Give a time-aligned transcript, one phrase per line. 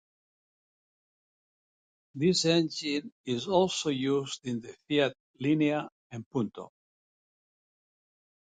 [2.15, 6.71] This engine is also used in the Fiat Linea and Punto.